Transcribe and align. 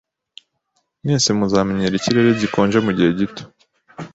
Mwese 1.01 1.29
muzamenyera 1.37 1.95
ikirere 1.99 2.29
gikonje 2.41 2.77
mugihe 2.85 3.11
gito. 3.19 3.43